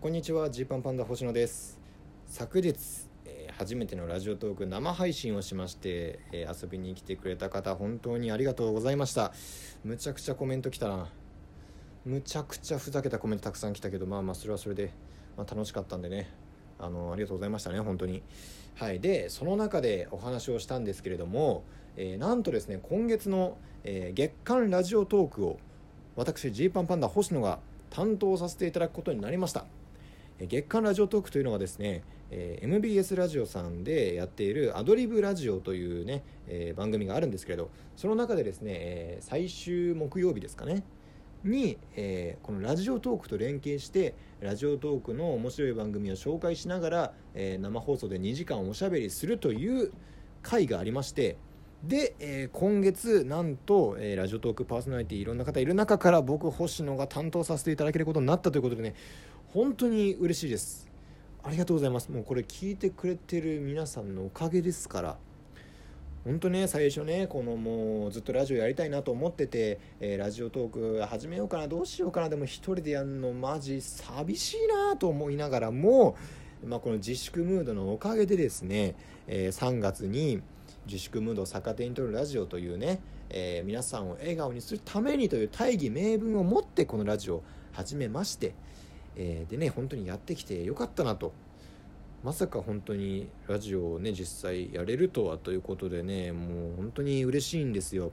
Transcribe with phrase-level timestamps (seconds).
[0.00, 1.76] こんにちはジーパンパンダ星野です。
[2.28, 2.76] 昨日、
[3.24, 9.32] えー初めてのラジオトーク生配信をしまして、えー遊びに来てくれた方本当にありがとうございました。
[9.82, 11.08] むちゃくちゃコメント来たな。
[12.04, 14.92] むちゃくちゃふざけたコメントたくさん来たけどまあまあそれはそれで、
[15.36, 16.30] まあ、楽しかったんでね。
[16.78, 18.22] あのありがとうございましたね本当に。
[18.76, 19.00] はい。
[19.00, 21.64] でその中でお話をしたんですけれども、
[21.96, 25.58] えーなんとですね今月の、え月間ラジオトークを
[26.14, 27.58] 私ジーパンパンダ星野が
[27.90, 29.66] 担当させていただくことになりました。
[30.46, 40.84] 月間ラジオトークというのがですね、え MBS ラジオさんでやっているアドリブラジオというね、え番組があるんですけれどその中でですね、え最終木曜日ですかね
[41.42, 49.92] に、えーこのラジオトークと連携してラジオトークの面白い番組を紹介しながら、えー生放送で2時間おしゃべりするという
[50.42, 51.36] 回がありまして
[51.82, 58.94] で、えー今月なんと、えラジオトークパーソナリティいろんな方いる中から僕星野が担当させていただけることになったということでね
[59.54, 60.90] 本当に嬉しいです。
[61.42, 62.10] ありがとうございます。
[62.10, 65.16] もうこれ聞いてくれてる皆さんのおかげですから。
[66.24, 76.18] 本当ね最初ねこのもうずっとラジオやりたいなと思ってて、えーラジオトーク始めようかなどうしようかなでも一人でやるのマジ寂しいなと思いながらも、
[76.66, 80.42] まあ、この自粛ムードのおかげでですね、えー3月に
[80.84, 88.52] 自粛ムードを逆手に取るラジオというね、えー皆さんを笑顔にするためにという大義名分を持ってこのラジオを始めまして、
[89.18, 91.32] えーでね本当にやってきてよかったなと。
[92.24, 98.10] まさか本当にラジオをね実際やれるとはということでねもう本当に嬉しいんですよ、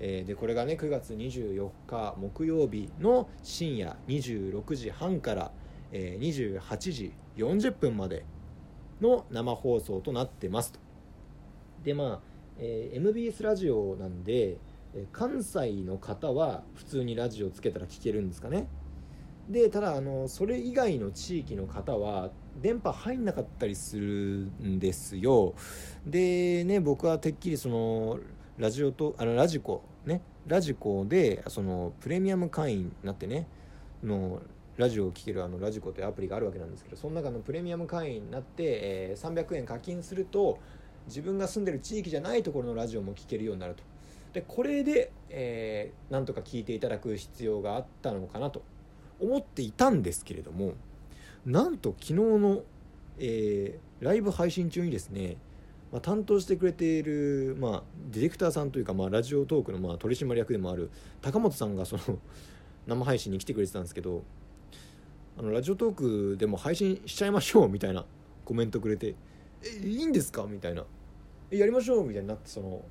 [0.00, 5.52] えーでこれがね9月24日木曜日の深夜26時半から、
[5.92, 8.24] えー28時40分まで
[9.00, 10.80] の生放送となってますと。
[11.84, 12.20] でまあ、
[12.58, 14.58] えー MBS ラジオなんで、
[14.92, 18.66] え関西の方は普通にラジオつけたら聞けるんですかね。
[19.50, 22.30] でただあのそれ以外の地域の方は
[22.62, 24.06] 電波入んなかったりする
[24.62, 25.54] んですよ。
[26.06, 28.20] でね僕はてっきりその
[28.58, 33.48] ラジオとあのラジコねラジコでそのプレミアム会員になってね
[34.04, 34.40] の
[34.76, 40.58] ラジオを聴けるあのラジコというアプリがあるわけなんですけどその中のプレミアム会員になって、えー300円課金すると
[41.06, 43.82] 自分が住んでる地域じゃないところのラジオも聴けるようになると。
[44.32, 48.62] でこれで、えーなんとか聞いていただく必要があったのかなと。
[49.20, 50.74] 思っていたんですけれども
[51.44, 52.62] なんと昨日の、
[53.18, 55.36] えーライブ配信中にですね、
[55.92, 62.18] まあ、担当してくれている、まあ、ディレクターさんというか、まあ、ラジオトークの、まあ、取締役でもある高本さんがその
[62.86, 64.22] 生配信に来てくれてたんですけど
[65.38, 65.94] あのラジオトー
[66.32, 68.06] クでも配信しちゃいましょうみたいな
[68.44, 69.14] コメントくれて
[69.62, 70.84] 「えいいんですか?」みたいな
[71.52, 72.82] 「やりましょう」みたいになってその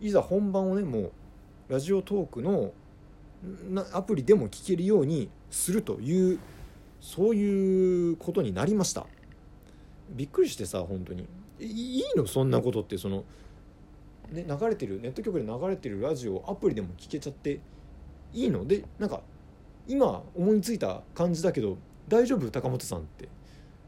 [0.00, 1.12] いざ本番をねもう
[1.68, 2.72] ラジオトークの
[3.70, 6.38] なアプリでも聞けるようにするという
[7.00, 9.06] そういうことになりました。
[10.10, 11.26] びっくりしてさ本当に。
[11.60, 12.26] いいの？
[12.26, 13.24] そんなことってその、
[14.30, 17.60] ね、流れてるネット局で流れてるラジオアプリでも聞けちゃって
[18.32, 18.66] いいの？
[18.66, 19.22] でなんか
[19.86, 21.78] 今思いついた感じだけど
[22.08, 22.50] 大丈夫？
[22.50, 23.28] 高本さんって。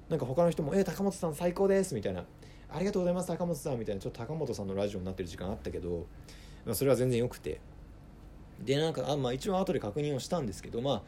[0.08, 2.24] なんか他の人も「え高本さん最高です」みたいな
[2.70, 4.00] 「ありがとうございます高本さん」みたいな。
[4.00, 6.06] ちょっと高本さんのラジオになってる時間あったけど、
[6.64, 7.60] まあ、それは全然よくて。
[8.64, 11.02] でなんかあ、まあ、一応後で確認をしたんですけどま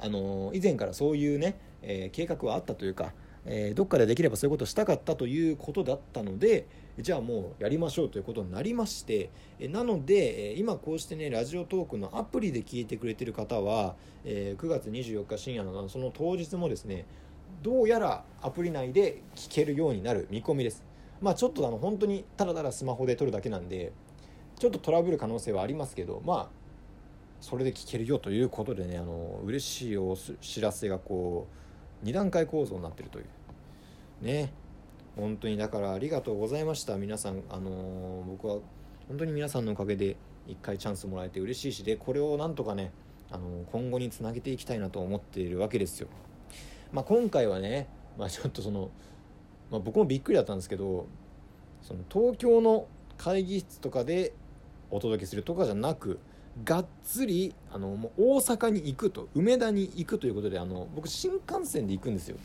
[0.00, 3.12] ああの以前からそういうね、えー計画はあったというか、
[3.46, 6.66] えーどっかでできればそういうことをしたかったということだったので
[6.98, 9.30] じゃあもうやりましょうということになりまして
[9.60, 17.04] えなので、えー今こうしてねラジオトークのアプリで聞いてくれてる方は、えー9月24日深夜のその当日もですね
[17.62, 20.82] どうやらアプリ内で聞けるようになる見込みです。
[21.20, 23.92] まあちょっとあの本当にただただスマホで撮るだけなんで
[24.58, 26.61] ちょっとトラブる可能性はありますけどまあ
[27.42, 31.48] それで聞けるよということでねあの嬉しいお知らせがこ
[32.02, 33.24] う2段階構造になってるという。
[34.22, 34.52] ね。
[35.16, 36.96] 本当にだからありがとうございました。
[36.96, 38.58] 皆さんあの僕は
[39.08, 40.16] 本当に皆さんのおかげで
[40.46, 42.92] 1回チャンスもらえて嬉しいしでこれをなんとかね
[43.30, 46.06] あの今後につなげていきたいなと思っているわけですよ。
[46.92, 48.90] まあ今回はね、まあ、ちょっとその、
[49.68, 51.08] まあ、僕もびっくりだったんですけど
[51.82, 52.86] その東京の
[53.18, 54.32] 会議室とかで
[54.92, 56.20] お届けするとかじゃなく
[56.64, 62.36] がっつりあのもう大阪に行くと梅田に行くということであの僕新幹線で行くんですよ。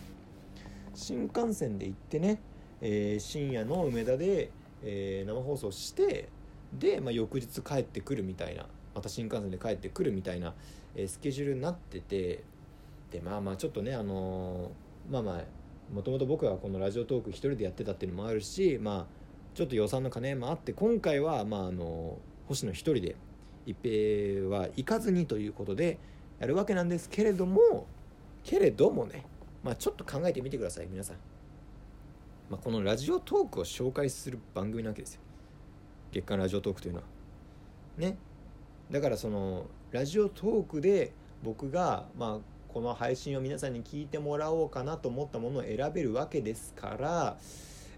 [0.94, 2.42] 新幹線で行ってね、
[2.82, 4.50] えー深夜の梅田で、
[4.84, 6.30] えー生放送して
[6.74, 8.66] で、まあ、翌日帰ってくるみたいな
[8.96, 10.54] また新幹線で帰ってくるみたいな、
[10.96, 12.44] えースケジュールになってて
[13.12, 15.44] でまあまあちょっとねあのーまあまあ
[15.94, 19.06] もともと僕はこのラジオトーク一人でやってたっていうのもあるしまあ
[19.54, 22.18] ちょっと予算の兼ね合いもあって今回はまああの
[22.48, 23.16] 星野一人で
[23.68, 26.00] 一平は行かずにということで
[26.40, 27.86] やるわけなんですけれども
[28.44, 29.26] けれどもね、
[29.62, 31.18] まあ、ちょっと考えてみてください皆さん、
[32.50, 35.22] まあ、このラジオトークを紹介する番組なわけですよ。
[36.14, 37.06] 月間ラジオトークというのは。
[37.98, 38.18] ね。
[38.90, 41.12] だからそのラジオトークで
[41.44, 47.38] 僕がまあこの配信を皆さんに聞いてもらおうかなと思ったものを選べるわけですから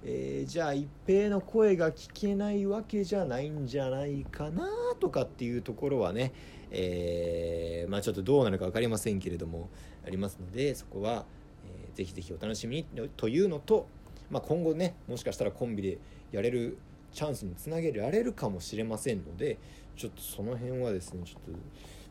[0.04, 4.66] えー、じゃあ一平の声が聞けないわけじゃないんじゃないかな
[5.00, 6.34] とかっていうところはね、
[6.72, 9.69] えー、まあ、ちょっとどうなるか分かりませんけれども
[10.06, 11.25] ありますのでそこは、
[11.66, 13.88] えー、ぜひぜひお楽しみにというのと、
[14.30, 15.98] まあ、今後ねもしかしたらコンビで
[16.31, 16.78] やれる
[17.12, 19.57] チャンスにつなげられるかもしれませんので
[19.96, 21.60] ちょっとその辺はですねちょっと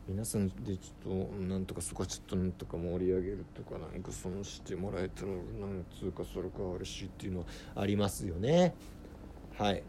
[0.09, 7.45] 皆さんでちょっとなんとかそこはちょっとなんとか盛り上げるとかなんかそのしてもらえたらなんつうかそれか嬉しいっていうのは
[7.75, 8.73] ありますよね。
[9.55, 9.83] はい。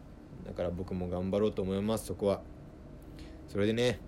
[0.47, 2.07] だから僕も頑張ろうと思います。
[2.07, 2.43] そこは
[3.51, 3.99] それでね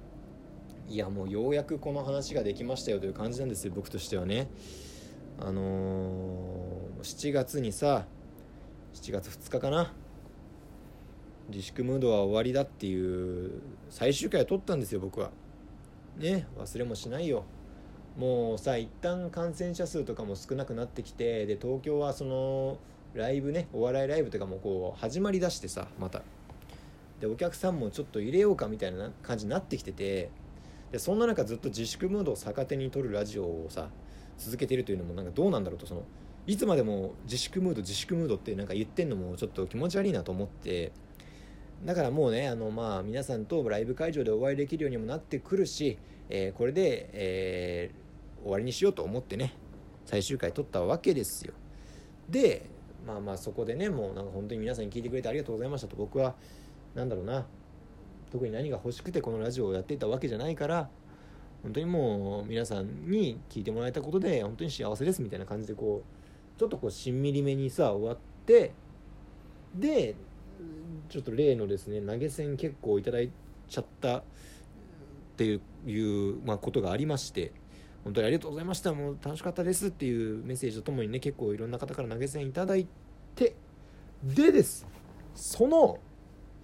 [0.89, 4.49] いやもうようやくこの話ができましたよという感じなんですよ僕としてはね。
[5.41, 8.05] あのー、7月にさ
[8.95, 9.93] 7月2日かな。
[11.49, 15.31] 自粛ムードは終わりだっていう最終回を取ったんですよ僕は。
[16.19, 17.45] ね忘れもしないよ。
[18.17, 22.79] もうさ一旦感染者数とかも少なくなってきてで東京はその
[23.15, 26.23] ライブねお笑いライブとかもこう始まりだしてさまた。
[27.23, 30.29] でお客さんもちょっと入れようかみたいな感じになってきてて
[30.91, 33.91] でそんな中ずっと自粛ムードを逆手に取るラジオをさ
[34.39, 36.03] 続けてるというのもなんかどうなんだろうとその
[36.49, 40.91] いつまでも自粛ムード自粛ムードってなんか言ってんのもちょっと気持ち悪いなと思って
[41.85, 45.99] だからもうねあのまあ皆さんとライブ会場でお会いできるようにもなってくるし、
[46.29, 49.55] えー、これで、えー、終わりにしようと思ってね
[50.07, 51.55] 最終回撮ったわけですよ。
[52.29, 52.67] で
[53.07, 56.35] まあまあそこでねもうなんか本当に皆さんに聞いてくれてありがとうございましたと僕は
[56.95, 57.47] 何だろうな。
[58.31, 60.89] 特に何が欲しくてこのラジオをやっていたわけじゃないから
[61.63, 68.73] 本当にもう皆さんに聞いてもらえたことで本当に幸せですみたいな感じでこうちょっとこうしんみりめにさ終わって
[69.75, 70.15] で
[71.11, 73.31] ちょっと例のですね投げ銭結構いただい
[73.69, 74.23] ちゃったっ
[75.37, 77.53] ていう、まあ、ことがありまして
[78.05, 78.95] 本当にありがとうございました。
[78.95, 82.89] もう楽しかったですっていうメッセージとともにね結構いろんな方から投げ銭いただい
[83.35, 83.55] て
[84.25, 84.87] でです。
[85.35, 85.99] その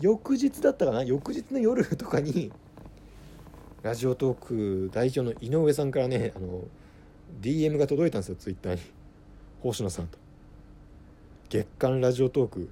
[0.00, 1.02] 翌日だったかな？
[1.02, 2.52] 翌日の夜とかに
[3.82, 6.62] ラジオトーク代表の井上さんからねあの
[7.40, 8.80] DM が届いたんですよツイッターに。
[9.60, 10.18] 星野さんと。
[11.48, 12.70] 月刊ラジオトーク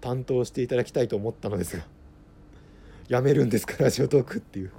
[0.00, 1.84] 担当していただきたいと思ったのですが
[3.08, 4.70] やめるんですかラジオトークっていう。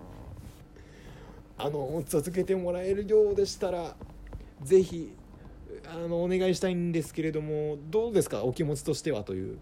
[1.57, 3.95] あの続けてもらえるようでしたら
[4.62, 5.12] 是非
[5.88, 8.44] あのお願いしたいんですけれどもどうですか？
[8.44, 9.57] お気持ちとしてはという。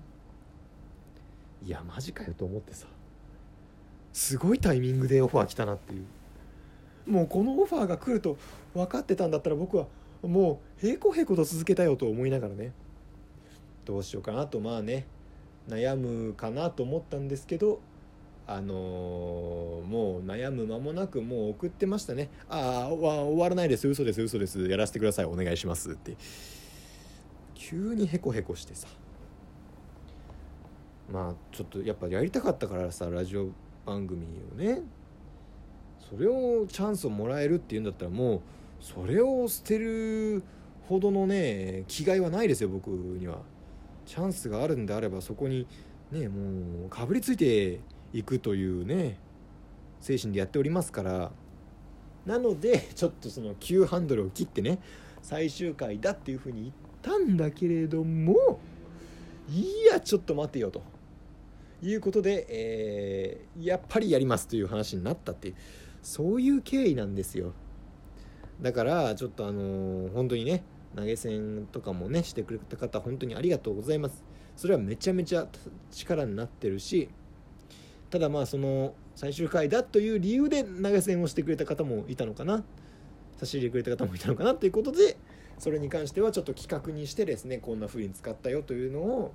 [1.66, 2.88] いやマジかよと思ってさ。
[4.12, 7.12] すごいタイミングでオファー来たなっていう。
[7.12, 8.38] もうこのオファーが来ると
[8.74, 9.88] 分かってたんだったら僕は
[10.22, 12.72] もうへこへこと続けたよと思いながらね。
[13.86, 15.06] どうしようかなとまあね。
[15.68, 17.80] 悩むかなと思ったんですけど
[18.46, 23.88] あのー、もう悩む間もなくもう送ってましたね「ああ終わらないです。
[23.88, 24.22] 嘘です。
[24.22, 24.68] 嘘です。
[24.68, 25.26] やらせてください。
[25.26, 26.18] お願いします」って。
[27.56, 28.90] 急にヘコヘコしてさ。
[31.12, 33.50] まあちょっとやっぱやりたかったからさラジオ
[33.86, 34.82] 番組をね。
[36.10, 38.42] それをチャンスをもらえるっていうんだったらもう
[38.80, 40.44] それを捨てる
[40.88, 43.40] ほどのね気概はないですよ僕には。
[44.06, 45.66] チャンスがあるんであればそこに
[46.12, 47.80] ねもうかぶりついて
[48.12, 49.18] いくというね
[50.02, 51.32] 精神でやっておりますから。
[52.26, 54.80] なのでちょっとその急ハンドルを切ってね
[55.22, 58.60] 最終回だっていうふうに言ったんだけれども
[59.50, 60.93] いやちょっと待てよと。
[61.84, 65.56] いうことで、えー、やっぱりやりますという話になったっていう
[66.02, 67.54] そういう経緯なんですよ。
[68.62, 70.64] だからちょっとあのー、本当にね
[70.96, 74.24] 投げ銭とかもねしてくれた方本当にありがとうございます。
[74.56, 75.48] それはめちゃめちゃ
[75.92, 77.10] 力になってるし
[78.12, 82.64] ただまあその最終回だという理由で投げ銭をしてくれた方もいたのかな。
[83.38, 85.18] 差し入れくれた方もいたのかなということで
[85.58, 89.34] それに関してはちょっと企画にしてですねこんな風に使ったよというのを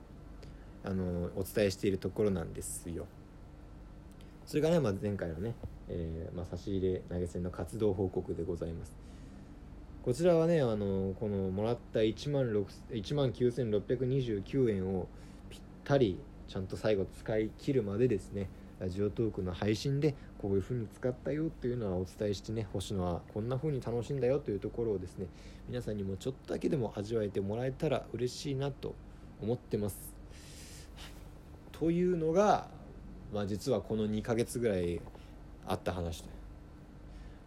[0.84, 3.06] あのお伝えしているところなんですよ
[4.46, 5.54] それがね、まあ、前回のね、
[5.88, 8.94] えー、まあ、差し入れ投げ銭の活動報告でございます
[10.02, 12.44] こちらはねあのこのもらった1万
[12.90, 15.06] 1万9629円を
[15.50, 18.48] ぴったりちゃんと最後使い切るまでですね
[18.80, 25.26] ラジオトークの配信でこういう風に使ったよっていうのはお伝えしてね星野はこんな風に楽しんだよというところをですね
[25.68, 28.94] 皆さんにもちょっとだけでも味わえてもらえたら嬉しいなと
[29.42, 30.17] 思ってます。
[31.78, 32.68] というのが、
[33.32, 35.00] まあ、実はこの2ヶ月ぐらい
[35.66, 36.28] あった話で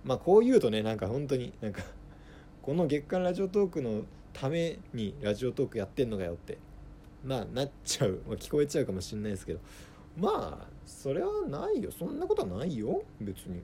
[0.04, 1.82] まあこう言うとねなんか本当になんか
[2.62, 6.58] この月間ラジオトークのためにラジオトークやってんのかよって
[7.26, 9.60] まあなっちゃう、まあ、聞こえちゃうかもしんないですけど。
[10.18, 11.92] まあそれはないよ。
[11.92, 13.04] そんなことはないよ。
[13.20, 13.62] 別に。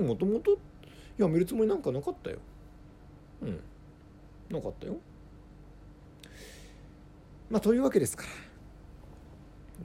[0.00, 0.58] もともと
[1.16, 2.38] やめるつもりなんかなかったよ。
[3.42, 3.60] うん。
[4.50, 4.96] なかったよ。
[7.50, 8.45] まあというわけですから。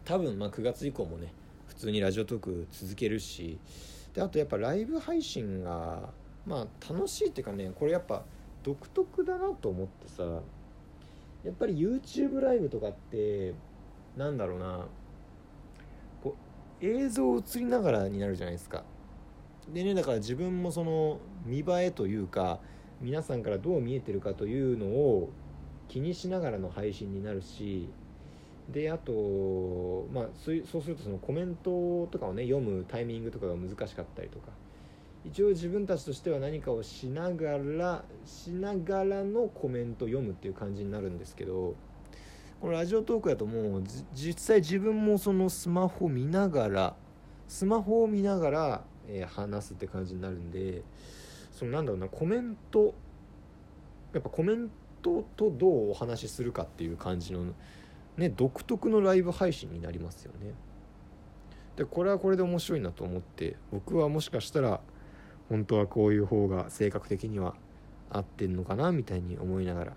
[0.06, 1.34] 多分まあ9月以降もね
[1.68, 3.60] 普通にラジオトーク続けるし
[4.14, 6.10] であとやっぱライブ配信が
[6.46, 8.24] まあ楽しいっていうかねこれやっぱ
[8.64, 10.24] 独特だなと思ってさ
[11.44, 13.54] やっぱり YouTube ライブとかって
[14.16, 14.86] なんだろうな
[16.24, 16.36] こ
[16.82, 18.84] う映像を映りながらになるじゃないですか。
[19.72, 22.60] でねだから自分もその見栄えというか
[23.00, 25.30] 皆さんからどう見えてるかというのを
[25.88, 27.90] 気にしながらの配信になるし
[28.72, 34.50] であとまあそうするとそのコメントとかをね読むタイミングとかが難しかったりとか。
[35.24, 41.76] 一応自分たちとしては何かをしながらしながらのコメント読むっていう感じになるんですけど
[42.60, 46.96] このラジオトークだともう実際自分もそのスマホ見ながら
[47.48, 50.82] スマホを見ながら、えー、話すって感じになるんで
[51.52, 52.94] そのなんだろうなコメント
[54.14, 54.70] やっぱコメン
[55.02, 57.46] トとどうお話しするかっていう感じの
[58.22, 60.54] ね独特のライブ配信になりますよね。
[61.76, 64.82] でこれはこれで面白いなと思って僕はもしかしたら
[65.50, 67.56] 本当はこういう方が性格的には
[68.10, 69.94] 合ってんのかなみたいに思いながら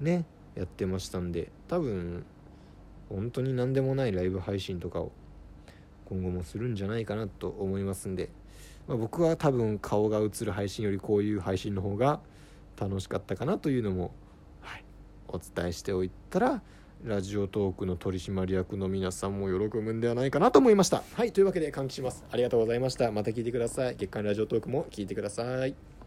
[0.00, 2.26] ねやってましたんで多分
[3.08, 5.12] 本当に何でもないライブ配信とかを
[6.06, 8.30] 今後もするんじゃないかなと思いますんで、
[8.86, 12.20] まあ、僕は多分顔が映る配信よりこういう配信の方が
[12.78, 14.12] 楽しかったかなというのも、
[14.60, 14.84] はい、
[15.28, 16.62] お伝えしておいたら
[17.04, 21.02] ラジオトークの取締役の皆さんも喜ぶんではないかなと思いました。
[21.14, 22.24] はいというわけで換気します。
[22.30, 23.12] ありがとうございました。
[23.12, 23.96] また聞いてください。
[23.96, 25.97] 月刊ラジオトークも聞いてください。